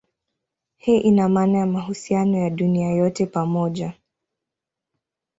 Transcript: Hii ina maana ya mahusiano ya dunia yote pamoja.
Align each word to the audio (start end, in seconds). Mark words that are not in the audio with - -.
Hii 0.77 0.97
ina 0.99 1.29
maana 1.29 1.57
ya 1.57 1.65
mahusiano 1.65 2.37
ya 2.37 2.49
dunia 2.49 2.87
yote 2.89 3.25
pamoja. 3.25 3.93